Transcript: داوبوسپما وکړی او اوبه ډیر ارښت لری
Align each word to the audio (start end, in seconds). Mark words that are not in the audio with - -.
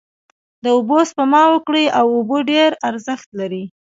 داوبوسپما 0.63 1.43
وکړی 1.53 1.85
او 1.99 2.05
اوبه 2.17 2.37
ډیر 2.51 2.69
ارښت 2.89 3.29
لری 3.39 3.63